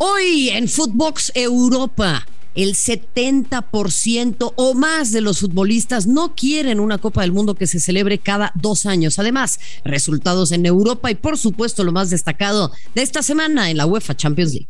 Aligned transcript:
Hoy 0.00 0.50
en 0.50 0.68
Footbox 0.68 1.32
Europa, 1.34 2.24
el 2.54 2.76
70% 2.76 4.52
o 4.54 4.74
más 4.74 5.10
de 5.10 5.20
los 5.20 5.40
futbolistas 5.40 6.06
no 6.06 6.36
quieren 6.36 6.78
una 6.78 6.98
Copa 6.98 7.22
del 7.22 7.32
Mundo 7.32 7.56
que 7.56 7.66
se 7.66 7.80
celebre 7.80 8.18
cada 8.18 8.52
dos 8.54 8.86
años. 8.86 9.18
Además, 9.18 9.58
resultados 9.84 10.52
en 10.52 10.66
Europa 10.66 11.10
y 11.10 11.16
por 11.16 11.36
supuesto 11.36 11.82
lo 11.82 11.90
más 11.90 12.10
destacado 12.10 12.70
de 12.94 13.02
esta 13.02 13.24
semana 13.24 13.70
en 13.70 13.76
la 13.76 13.86
UEFA 13.86 14.16
Champions 14.16 14.52
League. 14.52 14.68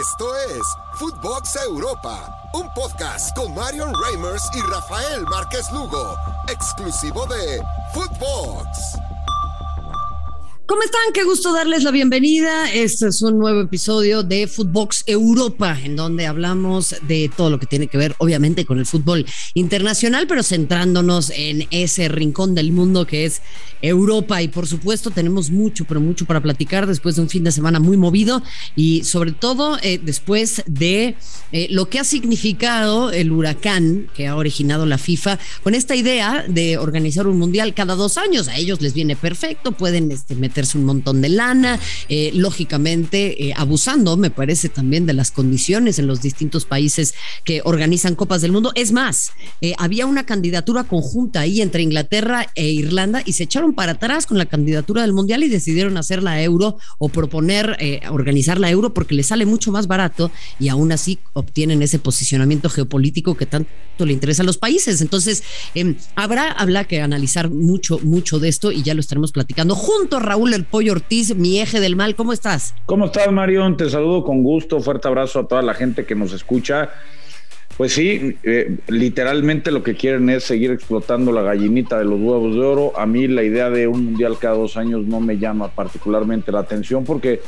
Esto 0.00 0.32
es 0.56 0.62
Footbox 1.00 1.56
Europa, 1.66 2.32
un 2.54 2.72
podcast 2.72 3.36
con 3.36 3.52
Marion 3.52 3.92
Reimers 4.04 4.44
y 4.54 4.60
Rafael 4.60 5.24
Márquez 5.24 5.66
Lugo, 5.72 6.14
exclusivo 6.46 7.26
de 7.26 7.60
Footbox. 7.92 9.09
¿Cómo 10.70 10.84
están? 10.84 11.00
Qué 11.12 11.24
gusto 11.24 11.52
darles 11.52 11.82
la 11.82 11.90
bienvenida. 11.90 12.72
Este 12.72 13.08
es 13.08 13.22
un 13.22 13.40
nuevo 13.40 13.60
episodio 13.60 14.22
de 14.22 14.46
Footbox 14.46 15.02
Europa, 15.04 15.76
en 15.82 15.96
donde 15.96 16.28
hablamos 16.28 16.94
de 17.08 17.28
todo 17.36 17.50
lo 17.50 17.58
que 17.58 17.66
tiene 17.66 17.88
que 17.88 17.98
ver, 17.98 18.14
obviamente, 18.18 18.64
con 18.64 18.78
el 18.78 18.86
fútbol 18.86 19.26
internacional, 19.54 20.28
pero 20.28 20.44
centrándonos 20.44 21.30
en 21.30 21.66
ese 21.72 22.06
rincón 22.06 22.54
del 22.54 22.70
mundo 22.70 23.04
que 23.04 23.24
es 23.24 23.42
Europa. 23.82 24.42
Y 24.42 24.46
por 24.46 24.68
supuesto, 24.68 25.10
tenemos 25.10 25.50
mucho, 25.50 25.86
pero 25.86 26.00
mucho 26.00 26.24
para 26.24 26.40
platicar 26.40 26.86
después 26.86 27.16
de 27.16 27.22
un 27.22 27.28
fin 27.28 27.42
de 27.42 27.50
semana 27.50 27.80
muy 27.80 27.96
movido 27.96 28.40
y 28.76 29.02
sobre 29.02 29.32
todo 29.32 29.76
eh, 29.82 30.00
después 30.00 30.62
de 30.66 31.16
eh, 31.50 31.66
lo 31.70 31.88
que 31.88 31.98
ha 31.98 32.04
significado 32.04 33.10
el 33.10 33.32
huracán 33.32 34.08
que 34.14 34.28
ha 34.28 34.36
originado 34.36 34.86
la 34.86 34.98
FIFA 34.98 35.40
con 35.64 35.74
esta 35.74 35.96
idea 35.96 36.44
de 36.48 36.78
organizar 36.78 37.26
un 37.26 37.40
mundial 37.40 37.74
cada 37.74 37.96
dos 37.96 38.18
años. 38.18 38.46
A 38.46 38.56
ellos 38.56 38.80
les 38.80 38.94
viene 38.94 39.16
perfecto, 39.16 39.72
pueden 39.72 40.12
este, 40.12 40.36
meter 40.36 40.59
un 40.74 40.84
montón 40.84 41.22
de 41.22 41.28
lana, 41.28 41.78
eh, 42.08 42.30
lógicamente 42.34 43.48
eh, 43.48 43.52
abusando, 43.56 44.16
me 44.16 44.30
parece, 44.30 44.68
también 44.68 45.06
de 45.06 45.12
las 45.12 45.30
condiciones 45.30 45.98
en 45.98 46.06
los 46.06 46.20
distintos 46.20 46.64
países 46.64 47.14
que 47.44 47.62
organizan 47.64 48.14
Copas 48.14 48.42
del 48.42 48.52
Mundo. 48.52 48.72
Es 48.74 48.92
más, 48.92 49.32
eh, 49.60 49.74
había 49.78 50.06
una 50.06 50.26
candidatura 50.26 50.84
conjunta 50.84 51.40
ahí 51.40 51.60
entre 51.60 51.82
Inglaterra 51.82 52.46
e 52.54 52.68
Irlanda 52.70 53.22
y 53.24 53.32
se 53.32 53.44
echaron 53.44 53.74
para 53.74 53.92
atrás 53.92 54.26
con 54.26 54.38
la 54.38 54.46
candidatura 54.46 55.02
del 55.02 55.12
Mundial 55.12 55.42
y 55.42 55.48
decidieron 55.48 55.96
hacer 55.96 56.22
la 56.22 56.42
euro 56.42 56.78
o 56.98 57.08
proponer 57.08 57.76
organizar 58.10 58.60
la 58.60 58.70
euro 58.70 58.94
porque 58.94 59.14
le 59.14 59.22
sale 59.22 59.46
mucho 59.46 59.72
más 59.72 59.86
barato 59.86 60.30
y 60.58 60.68
aún 60.68 60.92
así 60.92 61.18
obtienen 61.32 61.82
ese 61.82 61.98
posicionamiento 61.98 62.68
geopolítico 62.68 63.36
que 63.36 63.46
tanto 63.46 63.70
le 63.98 64.12
interesa 64.12 64.42
a 64.42 64.46
los 64.46 64.58
países. 64.58 65.00
Entonces, 65.00 65.42
em, 65.74 65.96
habrá, 66.14 66.52
habrá 66.52 66.84
que 66.84 67.00
analizar 67.00 67.50
mucho, 67.50 67.98
mucho 68.00 68.38
de 68.38 68.48
esto 68.48 68.72
y 68.72 68.82
ya 68.82 68.94
lo 68.94 69.00
estaremos 69.00 69.32
platicando 69.32 69.74
junto 69.74 70.20
Raúl 70.20 70.49
el 70.56 70.64
Pollo 70.64 70.92
Ortiz, 70.92 71.34
mi 71.34 71.60
eje 71.60 71.80
del 71.80 71.96
mal. 71.96 72.14
¿Cómo 72.14 72.32
estás? 72.32 72.74
¿Cómo 72.86 73.06
estás, 73.06 73.30
Marión? 73.32 73.76
Te 73.76 73.88
saludo 73.88 74.24
con 74.24 74.42
gusto. 74.42 74.80
Fuerte 74.80 75.08
abrazo 75.08 75.40
a 75.40 75.48
toda 75.48 75.62
la 75.62 75.74
gente 75.74 76.04
que 76.04 76.14
nos 76.14 76.32
escucha. 76.32 76.90
Pues 77.76 77.94
sí, 77.94 78.36
eh, 78.42 78.76
literalmente 78.88 79.70
lo 79.70 79.82
que 79.82 79.94
quieren 79.94 80.28
es 80.28 80.44
seguir 80.44 80.70
explotando 80.70 81.32
la 81.32 81.42
gallinita 81.42 81.98
de 81.98 82.04
los 82.04 82.20
huevos 82.20 82.54
de 82.54 82.60
oro. 82.60 82.92
A 82.98 83.06
mí 83.06 83.26
la 83.26 83.42
idea 83.42 83.70
de 83.70 83.86
un 83.86 84.04
mundial 84.04 84.36
cada 84.38 84.54
dos 84.54 84.76
años 84.76 85.06
no 85.06 85.20
me 85.20 85.38
llama 85.38 85.68
particularmente 85.68 86.52
la 86.52 86.58
atención 86.58 87.04
porque 87.04 87.40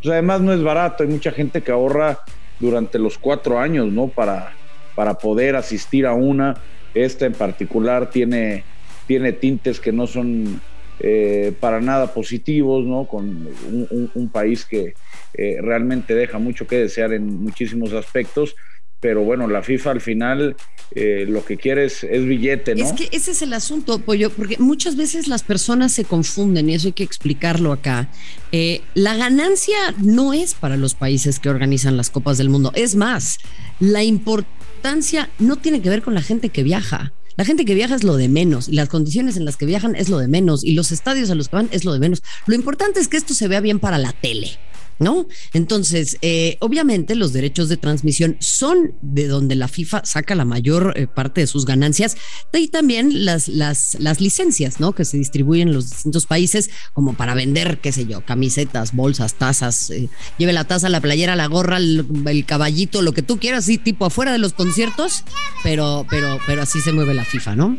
pues, 0.00 0.12
además 0.12 0.42
no 0.42 0.52
es 0.52 0.62
barato. 0.62 1.02
Hay 1.02 1.08
mucha 1.08 1.32
gente 1.32 1.62
que 1.62 1.72
ahorra 1.72 2.20
durante 2.60 2.98
los 2.98 3.18
cuatro 3.18 3.58
años, 3.58 3.90
¿no? 3.90 4.06
Para, 4.06 4.52
para 4.94 5.14
poder 5.14 5.56
asistir 5.56 6.06
a 6.06 6.12
una. 6.12 6.54
Esta 6.94 7.26
en 7.26 7.32
particular 7.32 8.10
tiene, 8.10 8.62
tiene 9.06 9.32
tintes 9.32 9.80
que 9.80 9.90
no 9.90 10.06
son 10.06 10.60
eh, 11.02 11.54
para 11.58 11.80
nada 11.80 12.12
positivos, 12.12 12.84
¿no? 12.84 13.06
Con 13.06 13.48
un, 14.14 14.28
país 14.28 14.66
que 14.66 14.92
eh, 15.32 15.56
realmente 15.62 16.14
deja 16.14 16.38
mucho 16.38 16.66
que 16.66 16.76
desear 16.76 17.14
en 17.14 17.42
muchísimos 17.42 17.94
aspectos. 17.94 18.54
Pero 19.00 19.22
bueno, 19.22 19.48
la 19.48 19.62
FIFA 19.62 19.92
al 19.92 20.02
final 20.02 20.56
eh, 20.94 21.24
lo 21.26 21.42
que 21.42 21.56
quiere 21.56 21.86
es, 21.86 22.02
billete, 22.02 22.74
¿no? 22.74 22.84
Es 22.84 22.92
que 22.92 23.08
ese 23.16 23.30
es 23.30 23.40
el 23.40 23.54
asunto, 23.54 23.98
Pollo, 24.00 24.28
porque 24.28 24.58
muchas 24.58 24.94
veces 24.96 25.26
las 25.26 25.42
personas 25.42 25.92
se 25.92 26.04
confunden 26.04 26.68
y 26.68 26.74
eso 26.74 26.88
hay 26.88 26.92
que 26.92 27.04
explicarlo 27.04 27.72
acá. 27.72 28.10
la 28.92 29.16
ganancia 29.16 29.78
no 30.02 30.34
es 30.34 30.52
para 30.52 30.76
los 30.76 30.94
países 30.94 31.40
que 31.40 31.48
organizan 31.48 31.96
las 31.96 32.10
Copas 32.10 32.36
del 32.36 32.50
Mundo. 32.50 32.72
Es 32.74 32.94
más, 32.94 33.38
la 33.78 34.04
importancia 34.04 35.30
no 35.38 35.56
tiene 35.56 35.80
que 35.80 35.88
ver 35.88 36.02
con 36.02 36.12
la 36.12 36.20
gente 36.20 36.50
que 36.50 36.62
viaja. 36.62 37.14
La 37.40 37.46
gente 37.46 37.64
que 37.64 37.74
viaja 37.74 37.94
es 37.94 38.04
lo 38.04 38.18
de 38.18 38.28
menos 38.28 38.68
y 38.68 38.72
las 38.72 38.90
condiciones 38.90 39.38
en 39.38 39.46
las 39.46 39.56
que 39.56 39.64
viajan 39.64 39.96
es 39.96 40.10
lo 40.10 40.18
de 40.18 40.28
menos 40.28 40.62
y 40.62 40.72
los 40.72 40.92
estadios 40.92 41.30
a 41.30 41.34
los 41.34 41.48
que 41.48 41.56
van 41.56 41.70
es 41.72 41.86
lo 41.86 41.94
de 41.94 41.98
menos. 41.98 42.22
Lo 42.44 42.54
importante 42.54 43.00
es 43.00 43.08
que 43.08 43.16
esto 43.16 43.32
se 43.32 43.48
vea 43.48 43.62
bien 43.62 43.78
para 43.78 43.96
la 43.96 44.12
tele. 44.12 44.58
¿No? 45.00 45.26
Entonces, 45.54 46.18
eh, 46.20 46.58
obviamente 46.60 47.16
los 47.16 47.32
derechos 47.32 47.68
de 47.68 47.78
transmisión 47.78 48.36
son 48.38 48.92
de 49.00 49.26
donde 49.26 49.56
la 49.56 49.66
FIFA 49.66 50.04
saca 50.04 50.34
la 50.34 50.44
mayor 50.44 50.92
eh, 50.94 51.06
parte 51.06 51.40
de 51.40 51.46
sus 51.46 51.64
ganancias 51.64 52.18
y 52.52 52.68
también 52.68 53.24
las, 53.24 53.48
las, 53.48 53.96
las 53.98 54.20
licencias, 54.20 54.78
¿no? 54.78 54.92
Que 54.92 55.06
se 55.06 55.16
distribuyen 55.16 55.68
en 55.68 55.74
los 55.74 55.90
distintos 55.90 56.26
países 56.26 56.70
como 56.92 57.14
para 57.14 57.34
vender, 57.34 57.78
qué 57.78 57.92
sé 57.92 58.06
yo, 58.06 58.20
camisetas, 58.20 58.94
bolsas, 58.94 59.34
tazas, 59.34 59.90
eh, 59.90 60.10
lleve 60.36 60.52
la 60.52 60.64
taza, 60.64 60.90
la 60.90 61.00
playera, 61.00 61.34
la 61.34 61.46
gorra, 61.46 61.78
el, 61.78 62.04
caballito, 62.46 63.00
lo 63.00 63.12
que 63.12 63.22
tú 63.22 63.38
quieras, 63.38 63.64
sí, 63.64 63.78
tipo 63.78 64.04
afuera 64.04 64.32
de 64.32 64.38
los 64.38 64.52
conciertos, 64.52 65.24
pero, 65.62 66.06
pero, 66.10 66.38
pero 66.46 66.62
así 66.62 66.80
se 66.80 66.92
mueve 66.92 67.14
la 67.14 67.24
FIFA, 67.24 67.56
¿no? 67.56 67.78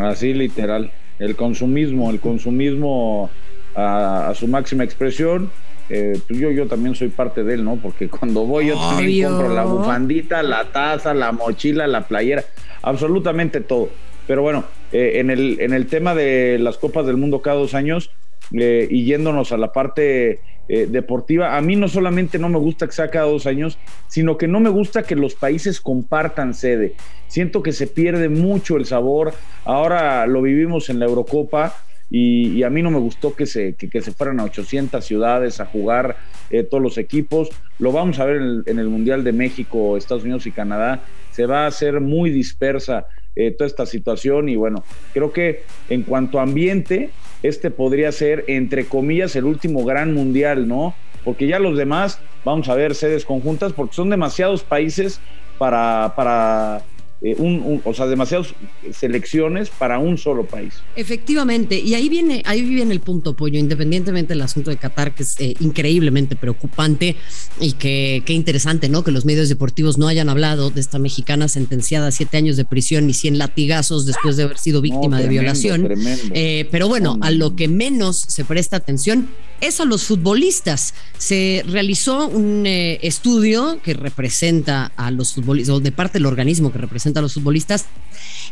Así 0.00 0.32
literal, 0.32 0.90
el 1.18 1.36
consumismo, 1.36 2.10
el 2.10 2.18
consumismo 2.18 3.30
a 3.74 4.32
su 4.34 4.48
máxima 4.48 4.84
expresión 4.84 5.50
eh, 5.94 6.18
pues 6.26 6.40
yo, 6.40 6.50
yo 6.50 6.66
también 6.66 6.94
soy 6.94 7.08
parte 7.08 7.44
de 7.44 7.52
él, 7.52 7.64
¿no? 7.64 7.76
Porque 7.76 8.08
cuando 8.08 8.46
voy 8.46 8.68
yo 8.68 8.76
también 8.76 9.28
compro 9.28 9.54
la 9.54 9.64
bufandita, 9.64 10.42
la 10.42 10.64
taza, 10.72 11.12
la 11.12 11.32
mochila, 11.32 11.86
la 11.86 12.08
playera, 12.08 12.44
absolutamente 12.80 13.60
todo. 13.60 13.90
Pero 14.26 14.40
bueno, 14.40 14.64
eh, 14.90 15.12
en, 15.16 15.28
el, 15.28 15.60
en 15.60 15.74
el 15.74 15.88
tema 15.88 16.14
de 16.14 16.58
las 16.58 16.78
Copas 16.78 17.04
del 17.04 17.18
Mundo 17.18 17.42
cada 17.42 17.58
dos 17.58 17.74
años 17.74 18.10
eh, 18.54 18.88
y 18.90 19.04
yéndonos 19.04 19.52
a 19.52 19.58
la 19.58 19.70
parte 19.70 20.40
deportiva, 20.68 21.58
a 21.58 21.60
mí 21.60 21.76
no 21.76 21.86
solamente 21.86 22.38
no 22.38 22.48
me 22.48 22.56
gusta 22.56 22.86
que 22.86 22.92
sea 22.92 23.10
cada 23.10 23.26
dos 23.26 23.44
años, 23.44 23.76
sino 24.08 24.38
que 24.38 24.48
no 24.48 24.58
me 24.58 24.70
gusta 24.70 25.02
que 25.02 25.16
los 25.16 25.34
países 25.34 25.82
compartan 25.82 26.54
sede. 26.54 26.94
Siento 27.28 27.62
que 27.62 27.72
se 27.72 27.86
pierde 27.86 28.30
mucho 28.30 28.78
el 28.78 28.86
sabor. 28.86 29.34
Ahora 29.66 30.26
lo 30.26 30.40
vivimos 30.40 30.88
en 30.88 30.98
la 30.98 31.04
Eurocopa 31.04 31.74
y, 32.14 32.62
a 32.62 32.68
mí 32.68 32.82
no 32.82 32.90
me 32.90 32.98
gustó 32.98 33.34
que 33.34 33.46
se, 33.46 33.74
que, 33.74 34.02
se 34.02 34.12
fueran 34.12 34.38
a 34.38 34.44
800 34.44 35.02
ciudades 35.02 35.60
a 35.60 35.64
jugar 35.64 36.18
eh, 36.50 36.62
todos 36.62 36.82
los 36.82 36.98
equipos. 36.98 37.48
Lo 37.78 37.90
vamos 37.90 38.18
a 38.18 38.26
ver 38.26 38.36
en 38.66 38.78
el, 38.78 38.88
Mundial 38.88 39.24
de 39.24 39.32
México, 39.32 39.96
Estados 39.96 40.22
Unidos 40.22 40.46
y 40.46 40.50
Canadá. 40.50 41.00
Se 41.30 41.46
va 41.46 41.64
a 41.64 41.68
hacer 41.68 42.02
muy 42.02 42.28
dispersa 42.28 43.06
eh, 43.34 43.50
toda 43.52 43.66
esta 43.66 43.86
situación 43.86 44.50
y 44.50 44.56
bueno, 44.56 44.84
creo 45.14 45.32
que 45.32 45.62
en 45.88 46.02
cuanto 46.02 46.38
a 46.38 46.42
ambiente, 46.42 47.08
este 47.42 47.70
podría 47.70 48.12
ser, 48.12 48.44
entre 48.46 48.84
comillas, 48.84 49.34
el 49.34 49.44
último 49.44 49.82
gran 49.82 50.12
mundial, 50.12 50.68
¿no? 50.68 50.94
Porque 51.24 51.46
ya 51.46 51.58
los 51.58 51.78
demás, 51.78 52.20
vamos 52.44 52.68
a 52.68 52.74
ver 52.74 52.94
sedes 52.94 53.24
conjuntas, 53.24 53.72
porque 53.72 53.94
son 53.94 54.10
demasiados 54.10 54.64
países 54.64 55.18
para, 55.56 56.12
para 56.14 56.82
eh, 57.22 57.36
un, 57.38 57.80
o 57.84 57.94
sea, 57.94 58.06
demasiadas 58.06 58.54
selecciones 58.92 59.70
para 59.70 59.98
un 59.98 60.18
solo 60.18 60.44
país. 60.44 60.74
Efectivamente, 60.96 61.78
y 61.78 61.94
ahí 61.94 62.08
viene, 62.08 62.42
ahí 62.46 62.62
viene 62.62 62.92
el 62.92 63.00
punto, 63.00 63.34
Pollo, 63.34 63.58
independientemente 63.58 64.34
del 64.34 64.42
asunto 64.42 64.70
de 64.70 64.76
Qatar, 64.76 65.14
que 65.14 65.22
es 65.22 65.38
eh, 65.40 65.54
increíblemente 65.60 66.36
preocupante 66.36 67.16
y 67.60 67.72
que 67.74 68.22
qué 68.26 68.32
interesante, 68.32 68.88
¿no? 68.88 69.04
Que 69.04 69.12
los 69.12 69.24
medios 69.24 69.48
deportivos 69.48 69.98
no 69.98 70.08
hayan 70.08 70.28
hablado 70.28 70.70
de 70.70 70.80
esta 70.80 70.98
mexicana 70.98 71.48
sentenciada 71.48 72.08
a 72.08 72.10
siete 72.10 72.36
años 72.36 72.56
de 72.56 72.64
prisión 72.64 73.08
y 73.08 73.14
cien 73.14 73.38
latigazos 73.38 74.06
después 74.06 74.36
de 74.36 74.44
haber 74.44 74.58
sido 74.58 74.80
víctima 74.80 75.20
de 75.20 75.28
violación. 75.28 75.88
Eh, 76.34 76.68
pero 76.70 76.88
bueno, 76.88 77.18
a 77.20 77.30
lo 77.30 77.54
que 77.54 77.68
menos 77.68 78.16
se 78.18 78.44
presta 78.44 78.76
atención 78.76 79.28
es 79.60 79.80
a 79.80 79.84
los 79.84 80.04
futbolistas. 80.04 80.94
Se 81.18 81.64
realizó 81.68 82.26
un 82.26 82.64
estudio 82.66 83.78
que 83.82 83.94
representa 83.94 84.90
a 84.96 85.12
los 85.12 85.34
futbolistas, 85.34 85.76
o 85.76 85.80
de 85.80 85.92
parte 85.92 86.14
del 86.14 86.26
organismo 86.26 86.72
que 86.72 86.78
representa 86.78 87.11
a 87.20 87.22
los 87.22 87.34
futbolistas, 87.34 87.86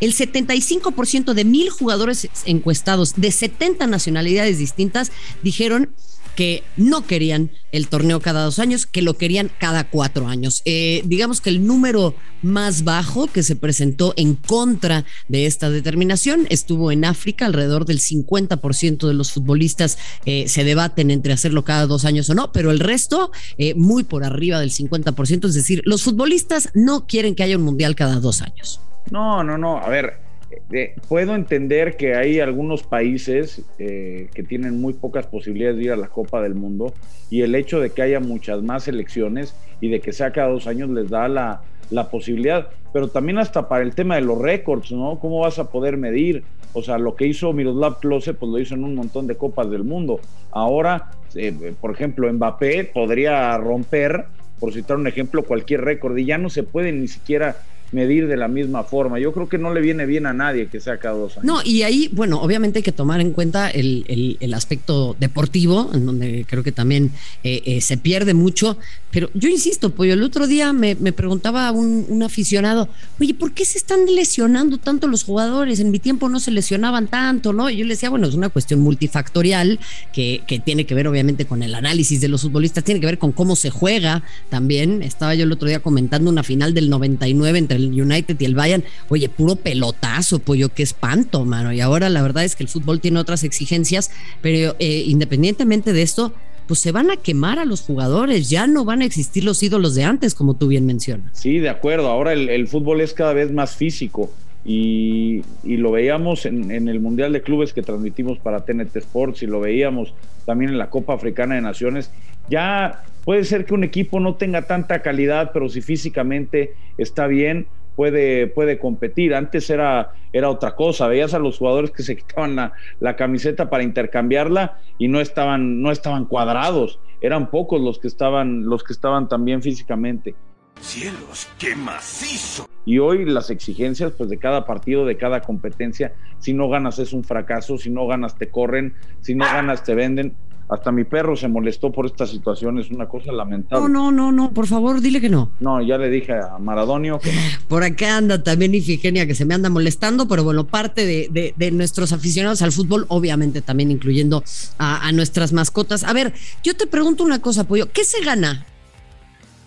el 0.01 0.15
75% 0.15 1.35
de 1.35 1.45
mil 1.45 1.71
jugadores 1.71 2.29
encuestados 2.45 3.15
de 3.17 3.31
70 3.31 3.87
nacionalidades 3.87 4.59
distintas 4.59 5.13
dijeron 5.43 5.91
que 6.35 6.63
no 6.77 7.07
querían 7.07 7.51
el 7.73 7.89
torneo 7.89 8.21
cada 8.21 8.45
dos 8.45 8.59
años, 8.59 8.87
que 8.87 9.03
lo 9.03 9.15
querían 9.15 9.51
cada 9.59 9.85
cuatro 9.85 10.27
años. 10.27 10.63
Eh, 10.65 11.03
digamos 11.05 11.41
que 11.41 11.51
el 11.51 11.67
número 11.67 12.15
más 12.43 12.85
bajo 12.85 13.27
que 13.27 13.43
se 13.43 13.57
presentó 13.57 14.15
en 14.17 14.35
contra 14.35 15.05
de 15.29 15.47
esta 15.47 15.71
determinación 15.71 16.47
estuvo 16.51 16.91
en 16.91 17.05
África, 17.05 17.47
alrededor 17.47 17.85
del 17.85 18.01
50% 18.01 19.07
de 19.07 19.15
los 19.15 19.33
futbolistas 19.33 19.99
eh, 20.25 20.49
se 20.49 20.65
debaten 20.65 21.11
entre 21.11 21.33
hacerlo 21.33 21.65
cada 21.65 21.87
dos 21.87 22.05
años 22.05 22.29
o 22.31 22.35
no, 22.35 22.53
pero 22.53 22.71
el 22.71 22.81
resto 22.81 23.31
eh, 23.59 23.75
muy 23.75 24.05
por 24.05 24.25
arriba 24.25 24.59
del 24.61 24.71
50%, 24.71 25.47
es 25.47 25.55
decir, 25.55 25.83
los 25.85 26.03
futbolistas 26.03 26.71
no 26.75 27.07
quieren 27.07 27.35
que 27.35 27.43
haya 27.43 27.57
un 27.57 27.65
mundial 27.65 27.95
cada 27.95 28.21
dos 28.21 28.43
años. 28.43 28.81
No, 29.11 29.43
no, 29.43 29.59
no, 29.59 29.79
a 29.79 29.89
ver, 29.89 30.30
eh, 30.73 30.95
puedo 31.09 31.35
entender 31.35 31.97
que 31.97 32.15
hay 32.15 32.41
algunos 32.41 32.83
países 32.83 33.63
eh, 33.79 34.29
que 34.35 34.43
tienen 34.43 34.81
muy 34.81 34.95
pocas 34.95 35.27
posibilidades 35.27 35.77
de 35.77 35.85
ir 35.85 35.93
a 35.93 35.97
la 35.97 36.09
Copa 36.09 36.43
del 36.43 36.55
Mundo 36.55 36.93
y 37.29 37.43
el 37.43 37.55
hecho 37.55 37.81
de 37.81 37.91
que 37.91 38.03
haya 38.03 38.19
muchas 38.19 38.63
más 38.63 38.89
elecciones 38.89 39.55
y 39.81 39.89
de 39.91 40.01
que 40.01 40.13
sea 40.13 40.33
cada 40.33 40.49
dos 40.49 40.67
años 40.67 40.91
les 40.91 41.09
da 41.09 41.29
la, 41.29 41.63
posibilidad, 42.11 42.69
pero 42.93 43.09
también 43.09 43.39
hasta 43.39 43.69
para 43.69 43.83
el 43.83 43.95
tema 43.95 44.15
de 44.15 44.21
los 44.21 44.39
récords, 44.39 44.93
¿no? 44.93 45.19
¿Cómo 45.19 45.41
vas 45.41 45.59
a 45.59 45.71
poder 45.71 45.97
medir? 45.97 46.45
O 46.73 46.83
sea, 46.83 46.99
lo 46.99 47.17
que 47.17 47.27
hizo 47.27 47.53
Miroslav 47.53 47.99
Klose, 47.99 48.33
pues 48.33 48.51
lo 48.51 48.59
hizo 48.61 48.75
en 48.75 48.85
un 48.85 48.95
montón 48.95 49.27
de 49.27 49.37
copas 49.37 49.69
del 49.71 49.83
mundo. 49.83 50.21
Ahora, 50.53 51.11
eh, 51.35 51.75
por 51.81 51.91
ejemplo, 51.91 52.33
Mbappé 52.33 52.85
podría 52.85 53.57
romper, 53.59 54.27
por 54.61 54.73
citar 54.73 54.99
un 54.99 55.09
ejemplo, 55.09 55.43
cualquier 55.43 55.81
récord 55.81 56.17
y 56.17 56.27
ya 56.27 56.39
no 56.39 56.49
se 56.49 56.63
puede 56.63 56.93
ni 56.93 57.09
siquiera 57.09 57.57
medir 57.93 58.29
de 58.29 58.37
la 58.37 58.49
misma 58.49 58.85
forma. 58.85 59.19
Yo 59.19 59.33
creo 59.33 59.49
que 59.49 59.59
no 59.59 59.73
le 59.75 59.81
viene 59.81 60.07
bien 60.07 60.27
a 60.27 60.33
nadie 60.33 60.69
que 60.69 60.81
sea 60.81 60.99
cada 60.99 61.17
dos 61.17 61.33
años. 61.37 61.45
No, 61.45 61.61
y 61.65 61.83
ahí, 61.83 62.09
bueno, 62.13 62.41
obviamente 62.41 62.79
hay 62.79 62.83
que 62.83 62.93
tomar 62.93 63.21
en 63.21 63.33
cuenta 63.33 63.69
el, 63.69 64.37
aspecto 64.55 65.17
deportivo, 65.19 65.91
en 65.95 66.07
donde 66.07 66.45
creo 66.49 66.63
que 66.63 66.73
también 66.73 67.13
eh, 67.45 67.63
eh, 67.65 67.81
se 67.81 67.97
pierde 67.97 68.35
mucho. 68.35 68.77
Pero 69.11 69.31
yo 69.35 69.49
insisto, 69.49 69.91
Pollo, 69.91 70.13
el 70.13 70.23
otro 70.23 70.47
día 70.47 70.73
me, 70.73 70.95
preguntaba 70.95 71.71
un, 71.73 72.23
aficionado, 72.23 72.89
oye, 73.19 73.35
¿por 73.35 73.53
qué 73.53 73.65
se 73.65 73.79
están 73.79 74.07
lesionando 74.07 74.79
tanto 74.79 75.09
los 75.09 75.25
jugadores? 75.25 75.81
En 75.81 75.91
mi 75.91 75.99
tiempo 75.99 76.29
no 76.29 76.39
se 76.39 76.51
lesionaban 76.51 77.09
tanto, 77.09 77.53
¿no? 77.53 77.71
Y 77.71 77.79
yo 77.79 77.85
le 77.85 77.95
decía, 77.95 78.11
bueno, 78.11 78.29
es 78.29 78.35
una 78.35 78.51
cuestión 78.51 78.81
multifactorial 78.81 79.81
que, 80.13 80.43
que 80.47 80.61
tiene 80.61 80.85
que 80.85 80.95
ver 80.95 81.09
obviamente 81.09 81.47
con 81.47 81.63
el 81.63 81.75
análisis 81.75 82.21
de 82.21 82.29
los 82.29 82.43
futbolistas, 82.43 82.85
tiene 82.85 83.01
que 83.01 83.07
ver 83.07 83.19
con 83.19 83.33
cómo 83.33 83.57
se 83.57 83.71
juega 83.71 84.23
también. 84.49 85.03
Estaba 85.03 85.35
yo 85.35 85.45
el 85.45 85.53
otro 85.53 85.69
día 85.69 85.81
comentando 85.81 86.31
una 86.31 86.43
final 86.43 86.75
del 86.75 86.91
99 86.91 87.59
entre 87.59 87.80
el 87.85 88.03
United 88.03 88.37
y 88.39 88.45
el 88.45 88.55
Bayern, 88.55 88.85
oye, 89.09 89.29
puro 89.29 89.57
pelotazo, 89.57 90.39
pollo, 90.39 90.69
qué 90.69 90.83
espanto, 90.83 91.45
mano. 91.45 91.73
Y 91.73 91.81
ahora 91.81 92.09
la 92.09 92.23
verdad 92.23 92.45
es 92.45 92.57
que 92.57 92.63
el 92.63 92.69
fútbol 92.69 93.01
tiene 93.01 93.19
otras 93.19 93.45
exigencias, 93.45 94.11
pero 94.41 94.77
eh, 94.79 95.05
independientemente 95.07 95.93
de 95.93 96.03
esto, 96.03 96.33
pues 96.71 96.79
se 96.79 96.93
van 96.93 97.11
a 97.11 97.17
quemar 97.17 97.59
a 97.59 97.65
los 97.65 97.81
jugadores, 97.81 98.49
ya 98.49 98.69
no 98.69 98.85
van 98.85 99.03
a 99.03 99.05
existir 99.05 99.43
los 99.43 99.61
ídolos 99.61 99.97
de 99.97 100.05
antes, 100.05 100.37
como 100.37 100.55
tú 100.55 100.69
bien 100.69 100.87
mencionas. 100.87 101.31
Sí, 101.33 101.59
de 101.59 101.69
acuerdo, 101.69 102.09
ahora 102.09 102.33
el, 102.33 102.69
fútbol 102.69 103.01
es 103.01 103.13
cada 103.13 103.33
vez 103.33 103.51
más 103.51 103.75
físico. 103.75 104.31
Y, 104.65 105.43
lo 105.65 105.91
veíamos 105.93 106.45
en, 106.47 106.71
el 106.71 107.01
Mundial 107.01 107.33
de 107.33 107.43
Clubes 107.43 107.73
que 107.73 107.83
transmitimos 107.83 108.39
para 108.39 108.65
TNT 108.65 108.97
Sports 108.97 109.43
y 109.43 109.47
lo 109.47 109.61
veíamos 109.61 110.15
también 110.45 110.71
en 110.71 110.79
la 110.79 110.91
Copa 110.91 111.15
Africana 111.15 111.55
de 111.55 111.63
Naciones. 111.63 112.13
Ya 112.49 113.05
puede 113.25 113.45
ser 113.45 113.65
que 113.65 113.75
un 113.75 113.85
equipo 113.85 114.21
no 114.21 114.35
tenga 114.35 114.63
tanta 114.63 115.01
calidad, 115.01 115.51
pero 115.53 115.69
si 115.69 115.81
físicamente 115.81 116.75
está 116.99 117.27
bien, 117.27 117.67
puede, 117.97 118.47
puede 118.47 118.79
competir. 118.79 119.35
Antes 119.35 119.71
era, 119.71 120.13
era 120.33 120.51
otra 120.51 120.75
cosa, 120.75 121.09
veías 121.09 121.35
a 121.35 121.39
los 121.39 121.59
jugadores 121.59 121.91
que 121.91 122.03
se 122.03 122.17
quitaban 122.17 122.57
la, 122.57 122.73
la, 122.99 123.17
camiseta 123.17 123.71
para 123.71 123.83
intercambiarla 123.83 124.79
y 124.99 125.09
no 125.09 125.21
estaban, 125.21 125.83
no 125.83 125.91
estaban 125.91 126.25
cuadrados, 126.27 126.99
eran 127.21 127.51
pocos 127.51 127.81
los 127.81 127.99
que 127.99 128.09
estaban, 128.09 128.65
los 128.65 128.85
que 128.85 128.93
estaban 128.93 129.29
también 129.29 129.63
físicamente. 129.63 130.35
Cielos, 130.81 131.47
qué 131.59 131.77
macizo. 131.77 132.69
Y 132.87 132.99
hoy 132.99 133.25
las 133.25 133.51
exigencias 133.51 134.13
pues 134.17 134.31
de 134.31 134.39
cada 134.39 134.65
partido, 134.65 135.05
de 135.05 135.17
cada 135.17 135.43
competencia, 135.43 136.15
si 136.39 136.55
no 136.55 136.69
ganas 136.69 136.99
es 136.99 137.13
un 137.13 137.23
fracaso, 137.23 137.77
si 137.79 137.91
no 137.91 138.07
ganas 138.07 138.37
te 138.37 138.49
corren, 138.49 138.95
si 139.21 139.35
no 139.35 139.45
ganas 139.45 139.85
te 139.85 139.95
venden. 139.95 140.35
Hasta 140.69 140.93
mi 140.93 141.03
perro 141.03 141.35
se 141.35 141.49
molestó 141.49 141.91
por 141.91 142.07
esta 142.07 142.29
situación, 142.29 142.79
es 142.79 142.93
una 142.93 143.09
cosa 143.09 143.33
lamentable. 143.33 143.89
No, 143.89 143.89
no, 143.89 144.13
no, 144.13 144.31
no, 144.31 144.53
por 144.53 144.69
favor, 144.69 145.01
dile 145.01 145.21
que 145.21 145.29
no. 145.29 145.51
No, 145.59 145.83
ya 145.83 145.99
le 145.99 146.09
dije 146.09 146.33
a 146.33 146.59
Maradonio 146.59 147.19
que 147.19 147.33
no. 147.33 147.41
Por 147.69 147.83
acá 147.83 148.17
anda 148.17 148.41
también 148.45 148.73
Ifigenia 148.73 149.27
que 149.27 149.35
se 149.35 149.45
me 149.45 149.55
anda 149.55 149.69
molestando, 149.69 150.29
pero 150.29 150.45
bueno, 150.45 150.69
parte 150.69 151.07
de, 151.07 151.71
nuestros 151.73 152.13
aficionados 152.13 152.63
al 152.63 152.71
fútbol, 152.71 153.05
obviamente 153.09 153.63
también 153.63 153.91
incluyendo 153.91 154.45
a, 154.79 155.09
a, 155.09 155.11
nuestras 155.11 155.53
mascotas. 155.53 156.05
A 156.05 156.13
ver, 156.13 156.35
yo 156.63 156.77
te 156.77 156.87
pregunto 156.87 157.25
una 157.25 157.43
cosa, 157.43 157.65
Pollo, 157.65 157.91
¿qué 157.93 158.05
se 158.05 158.25
gana 158.25 158.65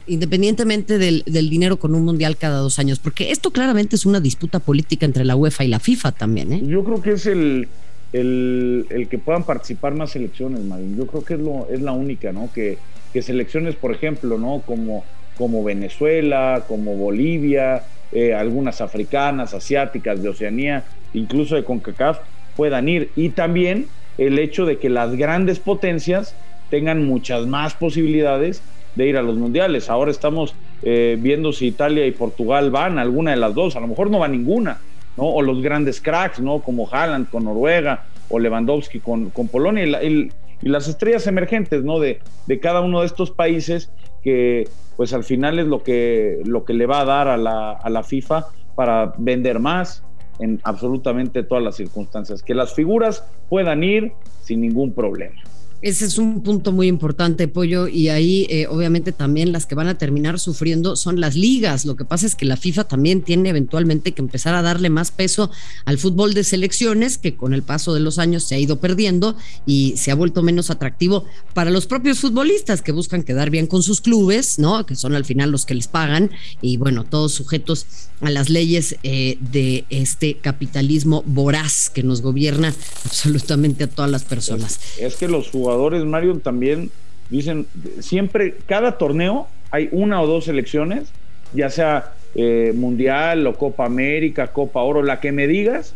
independientemente 0.08 0.98
del, 0.98 1.24
dinero 1.26 1.78
con 1.78 1.96
un 1.96 2.04
mundial 2.04 2.38
cada 2.38 2.58
dos 2.58 2.80
años? 2.80 3.00
Porque 3.00 3.32
esto 3.32 3.52
claramente 3.52 3.96
es 3.96 4.06
una 4.06 4.20
disputa 4.20 4.60
política 4.60 5.06
entre 5.06 5.26
la 5.26 5.36
UEFA 5.36 5.64
y 5.64 5.68
la 5.68 5.80
FIFA 5.80 6.12
también. 6.14 6.54
¿eh? 6.54 6.62
Yo 6.66 6.84
creo 6.84 7.02
que 7.02 7.12
es 7.12 7.26
el, 7.26 7.68
el, 8.14 9.08
que 9.10 9.18
puedan 9.18 9.44
participar 9.44 9.94
más 9.96 10.12
selecciones, 10.12 10.62
Marín. 10.62 10.98
Yo 10.98 11.08
creo 11.08 11.24
que 11.24 11.34
es, 11.36 11.40
lo, 11.40 11.68
es 11.70 11.82
la 11.82 11.92
única, 11.92 12.32
¿no? 12.32 12.50
Que, 12.54 12.78
que 13.12 13.22
selecciones, 13.22 13.76
por 13.76 13.92
ejemplo, 13.92 14.38
¿no? 14.38 14.62
Como, 14.66 15.04
como 15.38 15.64
Venezuela, 15.64 16.64
como 16.68 16.96
Bolivia, 16.96 17.84
eh, 18.12 18.34
algunas 18.34 18.82
africanas, 18.82 19.54
asiáticas, 19.54 20.22
de 20.22 20.30
Oceanía, 20.30 20.84
incluso 21.14 21.56
de 21.56 21.64
CONCACAF, 21.64 22.20
puedan 22.56 22.88
ir. 22.88 23.10
Y 23.16 23.30
también 23.30 23.88
el 24.18 24.38
hecho 24.38 24.66
de 24.66 24.78
que 24.78 24.90
las 24.90 25.16
grandes 25.16 25.60
potencias 25.60 26.36
tengan 26.70 27.06
muchas 27.06 27.48
más 27.48 27.74
posibilidades 27.74 28.62
de 28.96 29.08
ir 29.08 29.18
a 29.18 29.22
los 29.22 29.36
mundiales. 29.36 29.90
Ahora 29.90 30.12
estamos 30.12 30.56
eh, 30.82 31.18
viendo 31.20 31.52
si 31.52 31.68
Italia 31.68 32.06
y 32.06 32.12
Portugal 32.12 32.72
van, 32.72 33.00
alguna 33.00 33.32
de 33.32 33.38
las 33.38 33.54
dos, 33.54 33.76
a 33.76 33.80
lo 33.80 33.88
mejor 33.88 34.10
no 34.10 34.20
va 34.20 34.28
ninguna, 34.28 34.80
¿no? 35.18 35.24
O 35.26 35.42
los 35.42 35.62
grandes 35.62 36.02
cracks, 36.02 36.40
¿no? 36.40 36.60
Como 36.60 36.88
Haaland 36.92 37.30
con 37.30 37.46
Noruega 37.46 38.06
o 38.30 38.40
Lewandowski 38.40 39.00
con, 39.00 39.30
con 39.30 39.48
Polonia 39.48 40.04
y, 40.04 40.32
las 40.62 40.88
estrellas 40.88 41.28
emergentes, 41.28 41.84
¿no? 41.84 42.00
De, 42.00 42.22
de 42.48 42.60
cada 42.62 42.80
uno 42.80 43.02
de 43.02 43.08
estos 43.08 43.32
países 43.32 43.92
que 44.24 44.70
pues 44.96 45.12
al 45.12 45.26
final 45.26 45.60
es 45.60 45.68
lo 45.68 45.84
que, 45.84 46.40
lo 46.46 46.64
que 46.64 46.74
le 46.74 46.86
va 46.86 47.02
a 47.02 47.06
dar 47.06 47.28
a 47.28 47.36
la, 47.36 47.72
a 47.72 47.90
la 47.90 48.04
FIFA 48.04 48.46
para 48.76 49.14
vender 49.18 49.60
más 49.60 50.06
en 50.40 50.60
absolutamente 50.64 51.44
todas 51.44 51.64
las 51.64 51.76
circunstancias, 51.76 52.42
que 52.42 52.56
las 52.56 52.74
figuras 52.74 53.26
puedan 53.50 53.84
ir 53.84 54.14
sin 54.42 54.62
ningún 54.62 54.94
problema. 54.94 55.42
Ese 55.84 56.06
es 56.06 56.18
un 56.18 56.44
punto 56.44 56.72
muy 56.72 56.88
importante, 56.88 57.50
Pollo, 57.50 57.90
y 57.90 58.08
ahí 58.08 58.48
eh, 58.50 58.68
obviamente 58.68 59.12
también 59.12 59.52
las 59.52 59.66
que 59.66 59.76
van 59.76 59.90
a 59.90 59.98
terminar 59.98 60.40
sufriendo 60.40 60.96
son 60.96 61.20
las 61.20 61.36
ligas. 61.36 61.86
Lo 61.86 61.98
que 61.98 62.06
pasa 62.06 62.26
es 62.26 62.36
que 62.36 62.46
la 62.46 62.56
FIFA 62.56 62.86
también 62.86 63.22
tiene 63.22 63.50
eventualmente 63.50 64.14
que 64.14 64.22
empezar 64.22 64.56
a 64.56 64.62
darle 64.62 64.90
más 64.90 65.12
peso 65.12 65.52
al 65.84 65.98
fútbol 65.98 66.34
de 66.36 66.46
selecciones, 66.46 67.18
que 67.18 67.36
con 67.36 67.54
el 67.54 67.64
paso 67.64 67.94
de 67.94 68.00
los 68.00 68.18
años 68.18 68.46
se 68.46 68.56
ha 68.56 68.60
ido 68.60 68.80
perdiendo 68.80 69.36
y 69.66 69.96
se 69.98 70.12
ha 70.12 70.16
vuelto 70.16 70.42
menos 70.42 70.70
atractivo 70.70 71.26
para 71.54 71.70
los 71.70 71.86
propios 71.86 72.20
futbolistas 72.20 72.82
que 72.82 72.94
buscan 72.94 73.24
quedar 73.24 73.50
bien 73.50 73.68
con 73.68 73.84
sus 73.84 74.00
clubes, 74.00 74.60
¿no? 74.60 74.86
Que 74.86 74.96
son 74.96 75.16
al 75.16 75.26
final 75.26 75.52
los 75.52 75.66
que 75.66 75.76
les 75.76 75.90
pagan 75.90 76.32
y 76.62 76.78
bueno, 76.78 77.04
todos 77.04 77.34
sujetos 77.34 77.88
a 78.22 78.30
las 78.30 78.50
leyes 78.50 78.96
eh, 79.04 79.38
de 79.42 79.84
este 79.90 80.38
capitalismo 80.38 81.24
voraz 81.26 81.90
que 81.90 82.04
nos 82.04 82.22
gobierna 82.22 82.74
absolutamente 83.04 83.84
a 83.84 83.88
todas 83.88 84.10
las 84.10 84.24
personas. 84.24 84.80
Es 84.98 85.18
que 85.18 85.28
los 85.28 85.50
jugadores 85.50 85.73
jugadores, 85.74 86.06
Mario, 86.06 86.38
también 86.40 86.92
dicen, 87.30 87.66
siempre, 88.00 88.56
cada 88.68 88.98
torneo 88.98 89.48
hay 89.72 89.90
una 89.92 90.22
o 90.22 90.28
dos 90.28 90.46
selecciones, 90.46 91.12
ya 91.54 91.70
sea 91.70 92.14
eh, 92.36 92.74
Mundial 92.76 93.46
o 93.48 93.56
Copa 93.56 93.86
América, 93.86 94.48
Copa 94.48 94.82
Oro, 94.82 95.02
la 95.04 95.20
que 95.20 95.32
me 95.32 95.48
digas, 95.48 95.96